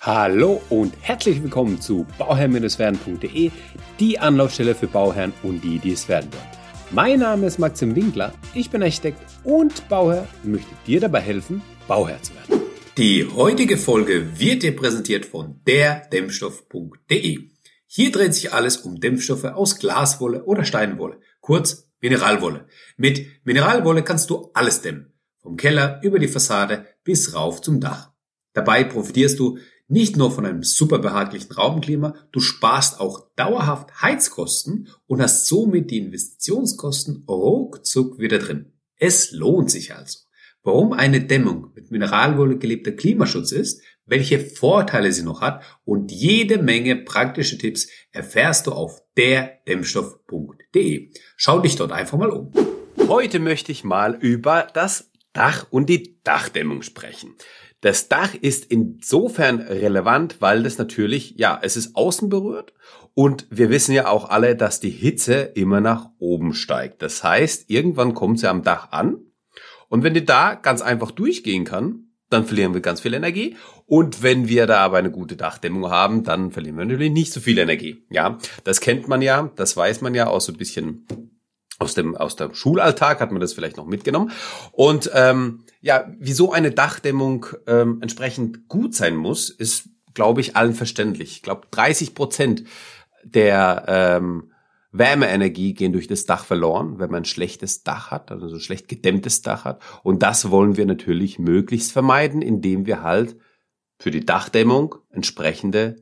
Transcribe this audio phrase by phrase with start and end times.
[0.00, 3.50] Hallo und herzlich willkommen zu bauherr-werden.de,
[3.98, 6.46] die Anlaufstelle für Bauherren und die, die es werden wollen.
[6.92, 11.62] Mein Name ist Maxim Winkler, ich bin Architekt und Bauherr und möchte dir dabei helfen,
[11.88, 12.62] Bauherr zu werden.
[12.96, 17.48] Die heutige Folge wird dir präsentiert von derdämmstoff.de.
[17.88, 22.68] Hier dreht sich alles um Dämpfstoffe aus Glaswolle oder Steinwolle, kurz Mineralwolle.
[22.96, 28.12] Mit Mineralwolle kannst du alles dämmen, vom Keller über die Fassade bis rauf zum Dach.
[28.52, 34.88] Dabei profitierst du nicht nur von einem super behaglichen Raumklima, du sparst auch dauerhaft Heizkosten
[35.06, 38.72] und hast somit die Investitionskosten ruckzuck wieder drin.
[38.96, 40.20] Es lohnt sich also.
[40.62, 46.62] Warum eine Dämmung mit Mineralwolle gelebter Klimaschutz ist, welche Vorteile sie noch hat und jede
[46.62, 51.12] Menge praktische Tipps erfährst du auf derdämmstoff.de.
[51.36, 52.52] Schau dich dort einfach mal um.
[53.06, 57.36] Heute möchte ich mal über das Dach und die Dachdämmung sprechen.
[57.80, 62.72] Das Dach ist insofern relevant, weil das natürlich, ja, es ist außen berührt
[63.14, 67.02] und wir wissen ja auch alle, dass die Hitze immer nach oben steigt.
[67.02, 69.18] Das heißt, irgendwann kommt sie am Dach an
[69.88, 73.56] und wenn die da ganz einfach durchgehen kann, dann verlieren wir ganz viel Energie.
[73.86, 77.40] Und wenn wir da aber eine gute Dachdämmung haben, dann verlieren wir natürlich nicht so
[77.40, 78.04] viel Energie.
[78.10, 81.06] Ja, das kennt man ja, das weiß man ja aus so ein bisschen
[81.78, 84.32] aus dem aus dem Schulalltag hat man das vielleicht noch mitgenommen.
[84.72, 90.74] Und ähm, ja, wieso eine Dachdämmung ähm, entsprechend gut sein muss, ist, glaube ich, allen
[90.74, 91.32] verständlich.
[91.32, 92.64] Ich glaube, 30 Prozent
[93.22, 94.52] der ähm,
[94.90, 98.88] Wärmeenergie gehen durch das Dach verloren, wenn man ein schlechtes Dach hat, also ein schlecht
[98.88, 99.80] gedämmtes Dach hat.
[100.02, 103.36] Und das wollen wir natürlich möglichst vermeiden, indem wir halt
[103.98, 105.96] für die Dachdämmung entsprechende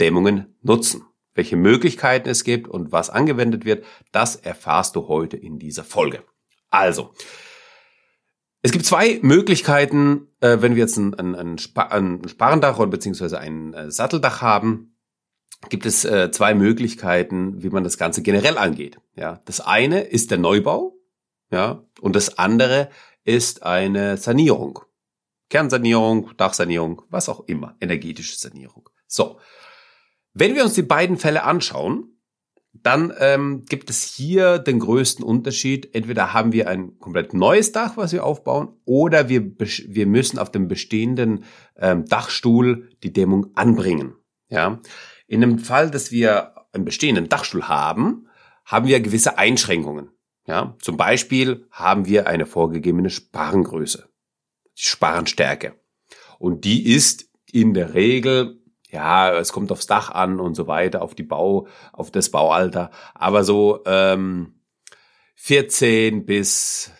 [0.00, 1.04] Dämmungen nutzen.
[1.34, 6.22] Welche Möglichkeiten es gibt und was angewendet wird, das erfahrst du heute in dieser Folge.
[6.70, 7.14] Also,
[8.62, 13.38] es gibt zwei Möglichkeiten, äh, wenn wir jetzt ein, ein, ein, ein Sparendach oder beziehungsweise
[13.38, 14.96] ein äh, Satteldach haben,
[15.68, 19.00] gibt es äh, zwei Möglichkeiten, wie man das Ganze generell angeht.
[19.14, 20.96] Ja, das eine ist der Neubau,
[21.50, 22.88] ja, und das andere
[23.24, 24.80] ist eine Sanierung.
[25.50, 28.88] Kernsanierung, Dachsanierung, was auch immer, energetische Sanierung.
[29.06, 29.38] So.
[30.34, 32.12] Wenn wir uns die beiden Fälle anschauen,
[32.72, 35.94] dann ähm, gibt es hier den größten Unterschied.
[35.94, 40.50] Entweder haben wir ein komplett neues Dach, was wir aufbauen, oder wir, wir müssen auf
[40.50, 41.44] dem bestehenden
[41.76, 44.14] ähm, Dachstuhl die Dämmung anbringen.
[44.48, 44.80] Ja,
[45.26, 48.28] in dem Fall, dass wir einen bestehenden Dachstuhl haben,
[48.64, 50.10] haben wir gewisse Einschränkungen.
[50.46, 54.08] Ja, zum Beispiel haben wir eine vorgegebene Sparengröße,
[54.78, 55.74] die Sparenstärke,
[56.38, 58.61] und die ist in der Regel
[58.92, 62.90] ja, es kommt aufs Dach an und so weiter, auf die Bau, auf das Baualter,
[63.14, 64.54] aber so ähm,
[65.36, 66.92] 14 bis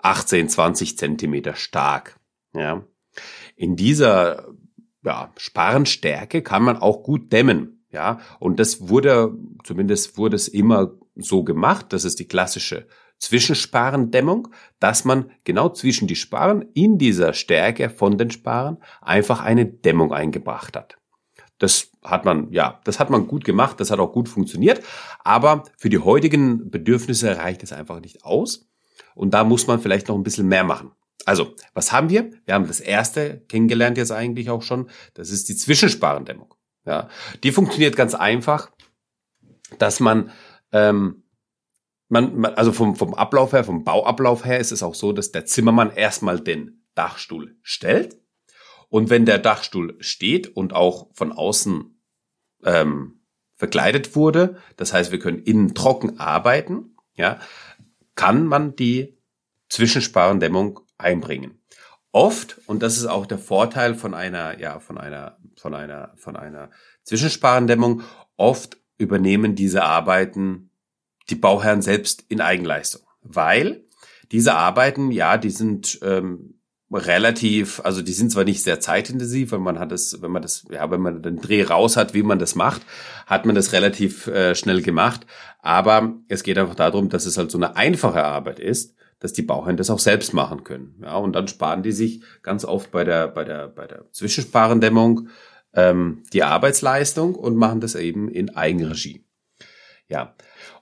[0.00, 2.18] 18, 20 Zentimeter stark.
[2.52, 2.84] Ja,
[3.54, 4.48] in dieser
[5.04, 7.84] ja, Sparenstärke kann man auch gut dämmen.
[7.92, 9.34] Ja, und das wurde,
[9.64, 11.86] zumindest wurde es immer so gemacht.
[11.92, 12.86] Das ist die klassische
[13.20, 14.48] Zwischensparendämmung,
[14.80, 20.12] dass man genau zwischen die Sparen in dieser Stärke von den Sparen einfach eine Dämmung
[20.12, 20.96] eingebracht hat.
[21.58, 24.82] Das hat man, ja, das hat man gut gemacht, das hat auch gut funktioniert,
[25.22, 28.70] aber für die heutigen Bedürfnisse reicht es einfach nicht aus
[29.14, 30.92] und da muss man vielleicht noch ein bisschen mehr machen.
[31.26, 32.30] Also, was haben wir?
[32.46, 36.54] Wir haben das erste kennengelernt jetzt eigentlich auch schon, das ist die Zwischensparendämmung.
[36.86, 37.10] Ja,
[37.42, 38.70] die funktioniert ganz einfach,
[39.78, 40.30] dass man
[40.72, 41.24] ähm,
[42.10, 45.32] man, man, also vom, vom Ablauf her, vom Bauablauf her ist es auch so, dass
[45.32, 48.18] der Zimmermann erstmal den Dachstuhl stellt.
[48.88, 52.02] Und wenn der Dachstuhl steht und auch von außen
[52.64, 53.20] ähm,
[53.54, 57.38] verkleidet wurde, das heißt, wir können innen trocken arbeiten, ja,
[58.16, 59.16] kann man die
[59.68, 61.62] Zwischensparendämmung einbringen.
[62.10, 66.34] Oft, und das ist auch der Vorteil von einer, ja, von einer, von einer, von
[66.34, 66.70] einer
[67.04, 68.02] Zwischensparendämmung,
[68.36, 70.69] oft übernehmen diese Arbeiten
[71.28, 73.02] die Bauherren selbst in Eigenleistung.
[73.22, 73.84] Weil
[74.32, 76.60] diese Arbeiten, ja, die sind ähm,
[76.92, 80.64] relativ, also die sind zwar nicht sehr zeitintensiv, wenn man hat es, wenn man das,
[80.70, 82.82] ja, wenn man den Dreh raus hat, wie man das macht,
[83.26, 85.26] hat man das relativ äh, schnell gemacht.
[85.60, 89.42] Aber es geht einfach darum, dass es halt so eine einfache Arbeit ist, dass die
[89.42, 90.96] Bauherren das auch selbst machen können.
[91.02, 95.28] Ja, und dann sparen die sich ganz oft bei der, bei der, bei der Zwischensparendämmung
[95.74, 99.24] ähm, die Arbeitsleistung und machen das eben in Eigenregie.
[100.08, 100.34] Ja,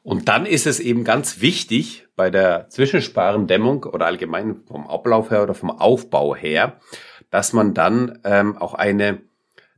[0.09, 5.43] und dann ist es eben ganz wichtig bei der Zwischensparendämmung oder allgemein vom Ablauf her
[5.43, 6.81] oder vom Aufbau her,
[7.29, 9.21] dass man dann ähm, auch eine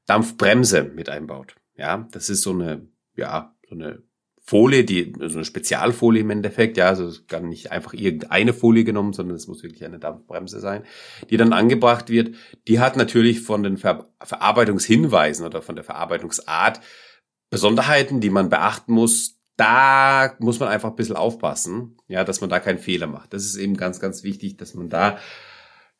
[0.06, 1.56] Dampfbremse mit einbaut.
[1.76, 2.86] Ja, das ist so eine,
[3.16, 4.04] ja, so eine
[4.40, 8.84] Folie, die so eine Spezialfolie im Endeffekt, ja, also es kann nicht einfach irgendeine Folie
[8.84, 10.84] genommen, sondern es muss wirklich eine Dampfbremse sein,
[11.28, 12.36] die dann angebracht wird.
[12.68, 16.80] Die hat natürlich von den Ver Verarbeitungshinweisen oder von der Verarbeitungsart
[17.50, 19.39] Besonderheiten, die man beachten muss.
[19.60, 23.34] Da muss man einfach ein bisschen aufpassen, ja, dass man da keinen Fehler macht.
[23.34, 25.18] Das ist eben ganz, ganz wichtig, dass man da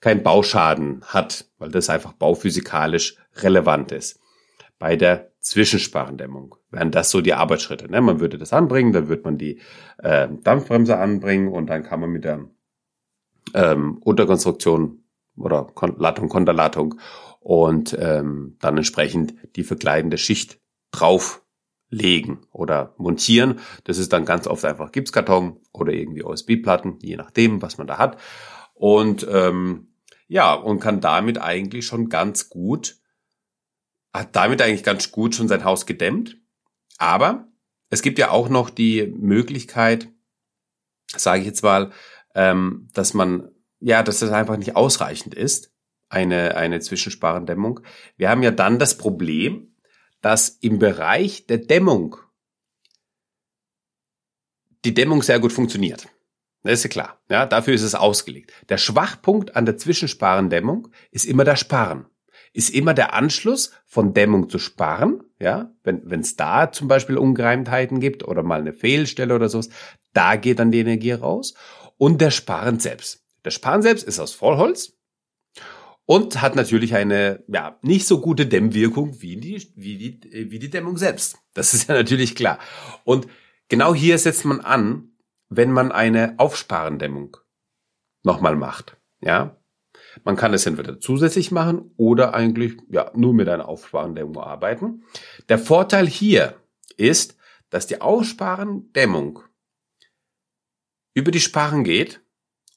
[0.00, 4.18] keinen Bauschaden hat, weil das einfach bauphysikalisch relevant ist.
[4.78, 7.90] Bei der Zwischensparendämmung wären das so die Arbeitsschritte.
[7.90, 8.00] Ne?
[8.00, 9.60] Man würde das anbringen, dann wird man die
[9.98, 12.46] äh, Dampfbremse anbringen und dann kann man mit der
[13.52, 15.04] ähm, Unterkonstruktion
[15.36, 16.94] oder Kon Lattung, Konterlatung
[17.40, 20.58] und ähm, dann entsprechend die verkleidende Schicht
[21.90, 23.60] drauflegen oder montieren.
[23.84, 27.98] Das ist dann ganz oft einfach Gipskarton oder irgendwie OSB-Platten, je nachdem, was man da
[27.98, 28.18] hat.
[28.74, 29.88] Und ähm,
[30.28, 32.96] ja, und kann damit eigentlich schon ganz gut
[34.12, 36.36] hat damit eigentlich ganz gut schon sein Haus gedämmt.
[36.98, 37.46] Aber
[37.90, 40.08] es gibt ja auch noch die Möglichkeit,
[41.06, 41.92] sage ich jetzt mal,
[42.34, 45.72] ähm, dass man, ja, dass das einfach nicht ausreichend ist,
[46.08, 47.80] eine, eine Zwischensparendämmung.
[48.16, 49.69] Wir haben ja dann das Problem,
[50.20, 52.16] dass im Bereich der Dämmung
[54.84, 56.08] die Dämmung sehr gut funktioniert.
[56.62, 57.20] Das ist ja klar.
[57.30, 58.52] Ja, dafür ist es ausgelegt.
[58.68, 62.06] Der Schwachpunkt an der Zwischensparendämmung ist immer der Sparen
[62.52, 65.22] ist immer der Anschluss von Dämmung zu sparen.
[65.38, 69.70] Ja, wenn es da zum Beispiel Ungereimtheiten gibt oder mal eine Fehlstelle oder sowas,
[70.12, 71.54] da geht dann die Energie raus.
[71.96, 73.24] Und der Sparen selbst.
[73.44, 74.98] Der Sparen selbst ist aus Vollholz
[76.10, 80.68] und hat natürlich eine ja nicht so gute Dämmwirkung wie die wie die wie die
[80.68, 81.38] Dämmung selbst.
[81.54, 82.58] Das ist ja natürlich klar.
[83.04, 83.28] Und
[83.68, 85.12] genau hier setzt man an,
[85.50, 87.36] wenn man eine Aufsparendämmung
[88.24, 88.96] nochmal macht.
[89.20, 89.56] Ja,
[90.24, 95.04] man kann es entweder zusätzlich machen oder eigentlich ja nur mit einer Aufsparendämmung arbeiten.
[95.48, 96.56] Der Vorteil hier
[96.96, 97.36] ist,
[97.68, 99.44] dass die Aufsparendämmung
[101.14, 102.20] über die Sparren geht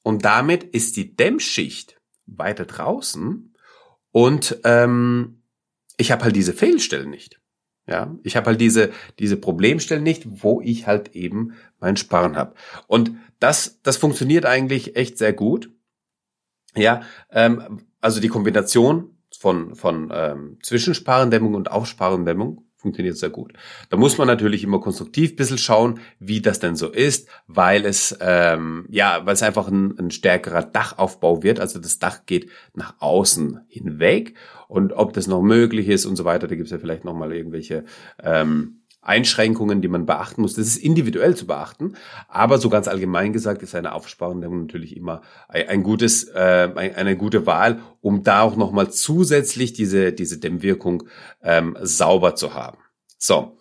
[0.03, 3.53] und damit ist die Dämmschicht weiter draußen
[4.11, 5.43] und ähm,
[5.97, 7.39] ich habe halt diese Fehlstellen nicht.
[7.85, 12.55] Ja, ich habe halt diese diese Problemstellen nicht, wo ich halt eben mein Sparen habe.
[12.87, 15.69] Und das das funktioniert eigentlich echt sehr gut.
[16.75, 23.53] Ja, ähm, also die Kombination von, von ähm, Zwischensparendämmung und Aufsparendämmung funktioniert sehr gut.
[23.89, 28.15] Da muss man natürlich immer konstruktiv bisschen schauen, wie das denn so ist, weil es
[28.21, 31.59] ähm, ja, weil es einfach ein, ein stärkerer Dachaufbau wird.
[31.59, 34.35] Also das Dach geht nach außen hinweg
[34.67, 37.15] und ob das noch möglich ist und so weiter, da gibt es ja vielleicht noch
[37.15, 37.85] mal irgendwelche
[38.21, 40.55] ähm, Einschränkungen, die man beachten muss.
[40.55, 41.95] Das ist individuell zu beachten,
[42.27, 47.45] aber so ganz allgemein gesagt ist eine Aufsparendämmung natürlich immer ein, gutes, äh, eine gute
[47.45, 51.03] Wahl, um da auch nochmal zusätzlich diese, diese Dämmwirkung
[51.41, 52.77] ähm, sauber zu haben.
[53.17, 53.57] So,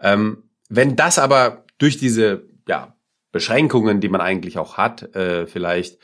[0.00, 2.96] ähm, wenn das aber durch diese ja,
[3.32, 5.98] Beschränkungen, die man eigentlich auch hat, äh, vielleicht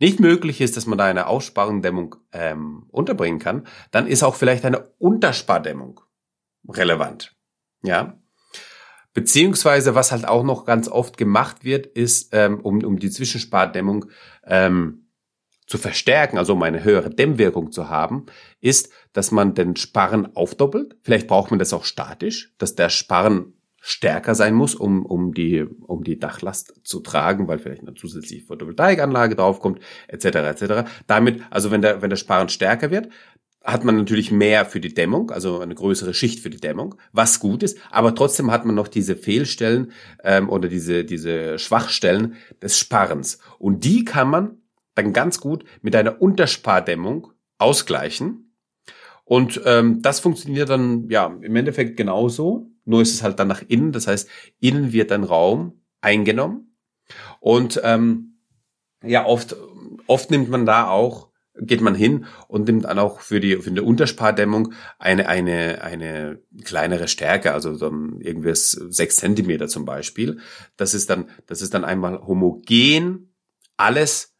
[0.00, 4.64] nicht möglich ist, dass man da eine Aussparendämmung ähm, unterbringen kann, dann ist auch vielleicht
[4.64, 6.00] eine Unterspardämmung
[6.68, 7.37] relevant.
[7.82, 8.18] Ja.
[9.14, 14.06] Beziehungsweise, was halt auch noch ganz oft gemacht wird, ist, ähm, um, um die Zwischenspardämmung
[14.44, 15.08] ähm,
[15.66, 18.26] zu verstärken, also um eine höhere Dämmwirkung zu haben,
[18.60, 20.96] ist, dass man den Sparren aufdoppelt.
[21.02, 25.62] Vielleicht braucht man das auch statisch, dass der Sparren stärker sein muss, um, um, die,
[25.62, 30.24] um die Dachlast zu tragen, weil vielleicht eine zusätzliche Photovoltaikanlage draufkommt, etc.
[30.24, 30.90] etc.
[31.06, 33.08] Damit, also wenn der, wenn der Sparren stärker wird,
[33.64, 37.40] hat man natürlich mehr für die Dämmung, also eine größere Schicht für die Dämmung, was
[37.40, 39.92] gut ist, aber trotzdem hat man noch diese Fehlstellen
[40.22, 43.38] ähm, oder diese, diese Schwachstellen des Sparrens.
[43.58, 44.58] Und die kann man
[44.94, 48.54] dann ganz gut mit einer Unterspardämmung ausgleichen.
[49.24, 53.62] Und ähm, das funktioniert dann ja im Endeffekt genauso, nur ist es halt dann nach
[53.68, 54.28] innen, das heißt,
[54.60, 56.74] innen wird ein Raum eingenommen.
[57.40, 58.38] Und ähm,
[59.04, 59.56] ja, oft,
[60.06, 61.28] oft nimmt man da auch
[61.60, 66.38] geht man hin und nimmt dann auch für die für eine Unterspardämmung eine eine eine
[66.64, 70.38] kleinere Stärke, also so irgendwie sechs Zentimeter zum Beispiel.
[70.76, 73.34] Das ist dann das ist dann einmal homogen
[73.76, 74.34] alles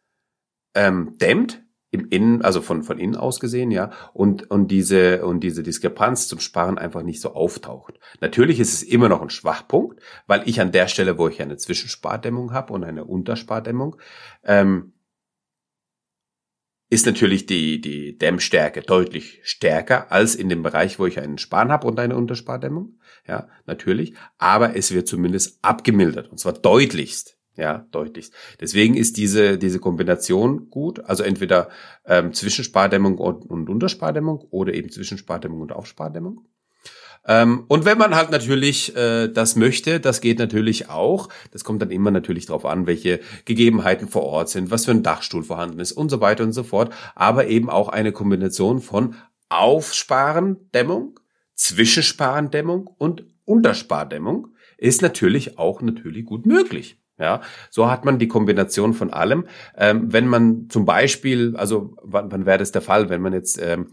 [0.75, 5.39] ähm, dämmt im Innen, also von von innen aus gesehen, ja, und und diese und
[5.39, 7.99] diese Diskrepanz zum Sparen einfach nicht so auftaucht.
[8.21, 11.57] Natürlich ist es immer noch ein Schwachpunkt, weil ich an der Stelle, wo ich eine
[11.57, 13.95] Zwischenspardämmung habe und eine Unterspardämmung,
[14.43, 14.93] ähm,
[16.89, 21.71] ist natürlich die, die Dämmstärke deutlich stärker als in dem Bereich, wo ich einen Span
[21.71, 22.99] habe und eine Unterspardämmung.
[23.27, 24.15] Ja, natürlich.
[24.39, 26.31] Aber es wird zumindest abgemildert.
[26.31, 27.37] Und zwar deutlichst.
[27.55, 28.33] Ja, deutlichst.
[28.59, 31.01] Deswegen ist diese, diese Kombination gut.
[31.01, 31.69] Also entweder
[32.05, 36.47] ähm, Zwischenspardämmung und, und Unterspardämmung oder eben Zwischenspardämmung und Aufspardämmung.
[37.25, 41.29] Ähm, und wenn man halt natürlich äh, das möchte, das geht natürlich auch.
[41.51, 45.03] Das kommt dann immer natürlich darauf an, welche Gegebenheiten vor Ort sind, was für ein
[45.03, 46.93] Dachstuhl vorhanden ist und so weiter und so fort.
[47.15, 49.15] Aber eben auch eine Kombination von
[49.49, 51.19] Aufsparendämmung,
[51.55, 56.97] Zwischensparendämmung und Unterspardämmung ist natürlich auch natürlich gut möglich.
[57.17, 59.45] Ja, so hat man die Kombination von allem.
[59.77, 63.61] Ähm, wenn man zum Beispiel, also wann, wann wäre das der Fall, wenn man jetzt
[63.61, 63.87] ähm,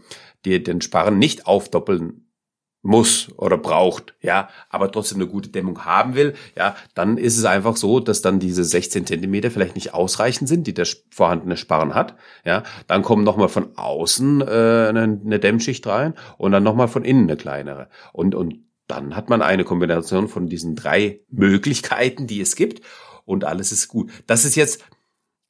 [0.45, 2.26] die, den Sparren nicht aufdoppeln
[2.87, 7.43] muss oder braucht, ja, aber trotzdem eine gute Dämmung haben will, ja, dann ist es
[7.43, 11.93] einfach so, dass dann diese 16 Zentimeter vielleicht nicht ausreichend sind, die der vorhandene Sparren
[11.93, 12.15] hat,
[12.45, 17.23] ja, dann kommen nochmal von außen äh, eine, Dämmschicht rein und dann nochmal von innen
[17.23, 17.89] eine kleinere.
[18.13, 22.81] Und und dann hat man eine Kombination von diesen drei Möglichkeiten, die es gibt
[23.25, 24.11] und alles ist gut.
[24.27, 24.85] Das ist jetzt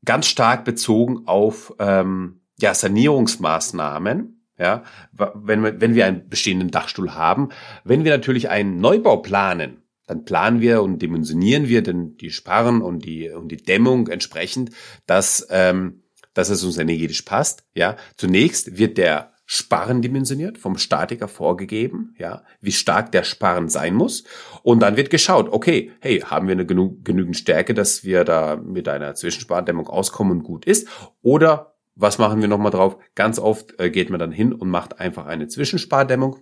[0.04, 7.14] ganz stark bezogen auf ähm, ja, Sanierungsmaßnahmen, ja, wenn wir, wenn wir einen bestehenden Dachstuhl
[7.14, 7.50] haben.
[7.84, 12.82] Wenn wir natürlich einen Neubau planen, dann planen wir und dimensionieren wir denn die Sparren
[12.82, 14.72] und die, und die Dämmung entsprechend,
[15.06, 17.66] dass, ähm, dass es uns energetisch passt.
[17.76, 23.94] Ja, zunächst wird der Sparren dimensioniert, vom Statiker vorgegeben, ja, wie stark der Sparren sein
[23.94, 24.26] muss.
[24.62, 28.58] Und dann wird geschaut, okay, hey, haben wir eine genug, genügend Stärke, dass wir da
[28.58, 30.88] mit einer Zwischenspardämmung auskommen und gut ist?
[31.22, 32.98] Oder was machen wir nochmal drauf?
[33.16, 36.38] Ganz oft äh, geht man dann hin und macht einfach eine Zwischenspardämmung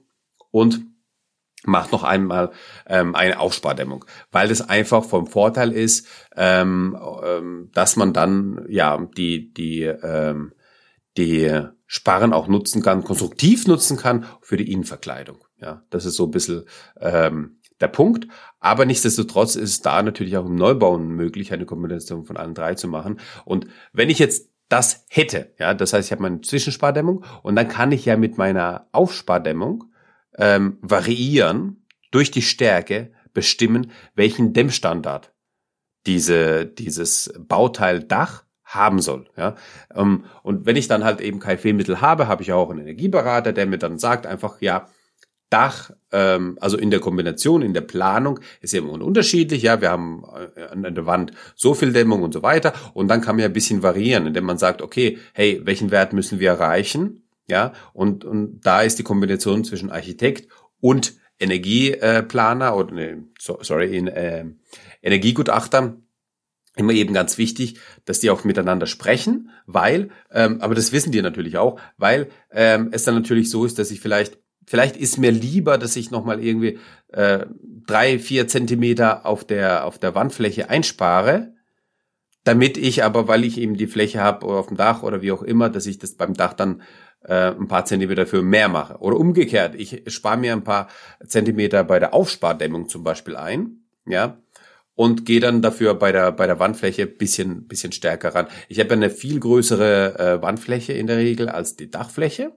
[0.51, 0.85] und
[1.63, 2.51] macht noch einmal
[2.85, 9.07] ähm, eine Aufspardämmung, weil das einfach vom Vorteil ist, ähm, ähm, dass man dann ja
[9.17, 10.53] die die ähm,
[11.17, 15.45] die Sparren auch nutzen kann, konstruktiv nutzen kann für die Innenverkleidung.
[15.59, 16.65] Ja, das ist so ein bisschen
[16.99, 18.27] ähm, der Punkt.
[18.59, 22.87] Aber nichtsdestotrotz ist da natürlich auch im Neubauen möglich, eine Kombination von allen drei zu
[22.87, 23.19] machen.
[23.45, 27.67] Und wenn ich jetzt das hätte, ja, das heißt, ich habe meine Zwischenspardämmung und dann
[27.67, 29.85] kann ich ja mit meiner Aufspardämmung
[30.37, 35.33] ähm, variieren durch die Stärke bestimmen, welchen Dämmstandard
[36.05, 39.29] diese, dieses Bauteil Dach haben soll.
[39.37, 39.55] Ja?
[39.93, 43.53] Ähm, und wenn ich dann halt eben kein Fehlmittel habe, habe ich auch einen Energieberater,
[43.53, 44.87] der mir dann sagt einfach, ja,
[45.49, 49.61] Dach, ähm, also in der Kombination, in der Planung ist ja immer unterschiedlich.
[49.63, 50.23] Ja, wir haben
[50.55, 52.73] äh, an der Wand so viel Dämmung und so weiter.
[52.93, 56.13] Und dann kann man ja ein bisschen variieren, indem man sagt, okay, hey, welchen Wert
[56.13, 57.23] müssen wir erreichen?
[57.47, 60.47] Ja, und, und da ist die Kombination zwischen Architekt
[60.79, 64.45] und Energieplaner oder ne, sorry, in, äh,
[65.01, 65.97] Energiegutachter
[66.75, 71.21] immer eben ganz wichtig, dass die auch miteinander sprechen, weil, ähm, aber das wissen die
[71.21, 75.31] natürlich auch, weil ähm, es dann natürlich so ist, dass ich vielleicht, vielleicht ist mir
[75.31, 76.79] lieber, dass ich nochmal irgendwie
[77.09, 77.45] äh,
[77.87, 81.53] drei, vier Zentimeter auf der, auf der Wandfläche einspare,
[82.43, 85.43] damit ich aber, weil ich eben die Fläche habe auf dem Dach oder wie auch
[85.43, 86.81] immer, dass ich das beim Dach dann
[87.23, 88.97] äh, ein paar Zentimeter für mehr mache.
[88.99, 90.87] Oder umgekehrt, ich spare mir ein paar
[91.25, 94.37] Zentimeter bei der Aufspardämmung zum Beispiel ein, ja,
[94.95, 98.47] und gehe dann dafür bei der bei der Wandfläche bisschen bisschen stärker ran.
[98.69, 102.53] Ich habe eine viel größere äh, Wandfläche in der Regel als die Dachfläche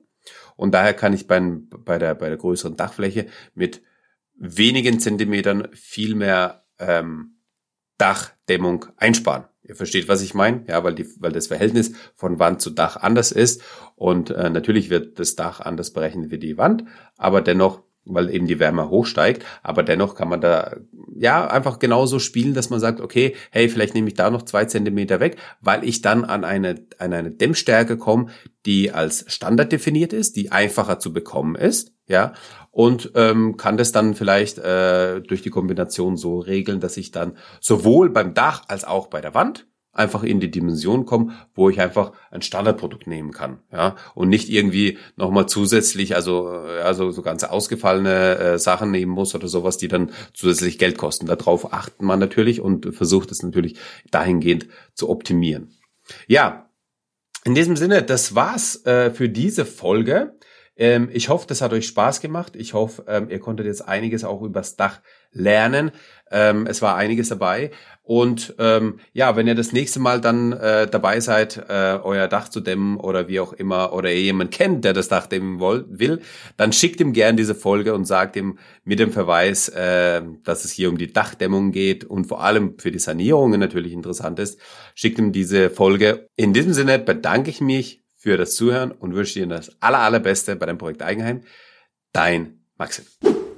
[0.58, 3.80] und daher kann ich bei, bei der bei der größeren Dachfläche mit
[4.34, 7.36] wenigen Zentimetern viel mehr ähm,
[7.96, 9.44] Dachdämmung einsparen.
[9.62, 10.64] Ihr versteht, was ich meine?
[10.66, 13.62] Ja, weil die, weil das Verhältnis von Wand zu Dach anders ist
[13.94, 16.84] und äh, natürlich wird das Dach anders berechnet wie die Wand,
[17.16, 17.84] aber dennoch
[18.14, 19.44] weil eben die Wärme hochsteigt.
[19.62, 20.76] Aber dennoch kann man da
[21.14, 24.64] ja einfach genauso spielen, dass man sagt, okay, hey, vielleicht nehme ich da noch zwei
[24.64, 28.26] Zentimeter weg, weil ich dann an eine, an eine Dämmstärke komme,
[28.66, 32.32] die als Standard definiert ist, die einfacher zu bekommen ist, ja,
[32.70, 37.36] und ähm, kann das dann vielleicht äh, durch die Kombination so regeln, dass ich dann
[37.60, 39.67] sowohl beim Dach als auch bei der Wand
[39.98, 44.48] einfach in die Dimension kommen, wo ich einfach ein Standardprodukt nehmen kann, ja, und nicht
[44.48, 49.88] irgendwie nochmal zusätzlich, also also so ganz ausgefallene äh, Sachen nehmen muss oder sowas, die
[49.88, 51.26] dann zusätzlich Geld kosten.
[51.26, 53.76] Darauf achtet man natürlich und versucht es natürlich
[54.10, 55.74] dahingehend zu optimieren.
[56.26, 56.70] Ja,
[57.44, 60.38] in diesem Sinne, das war's äh, für diese Folge.
[60.78, 62.54] Ähm, ich hoffe, das hat euch Spaß gemacht.
[62.54, 65.00] Ich hoffe, ähm, ihr konntet jetzt einiges auch übers Dach
[65.32, 65.90] lernen.
[66.30, 67.72] Ähm, es war einiges dabei.
[68.02, 72.48] Und ähm, ja, wenn ihr das nächste Mal dann äh, dabei seid, äh, euer Dach
[72.48, 76.20] zu dämmen oder wie auch immer, oder ihr jemanden kennt, der das Dach dämmen will,
[76.56, 80.70] dann schickt ihm gern diese Folge und sagt ihm mit dem Verweis, äh, dass es
[80.70, 84.60] hier um die Dachdämmung geht und vor allem für die Sanierungen natürlich interessant ist,
[84.94, 86.28] schickt ihm diese Folge.
[86.36, 90.54] In diesem Sinne bedanke ich mich für das Zuhören und wünsche dir das aller, allerbeste
[90.54, 91.44] bei deinem Projekt Eigenheim.
[92.12, 93.06] Dein Maxim.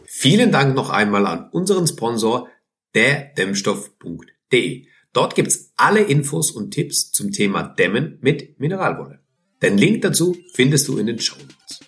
[0.04, 2.48] Vielen Dank noch einmal an unseren Sponsor,
[2.94, 4.86] der Dämmstoff.de.
[5.12, 9.18] Dort gibt's alle Infos und Tipps zum Thema Dämmen mit Mineralwolle.
[9.60, 11.79] Den Link dazu findest du in den Show Notes.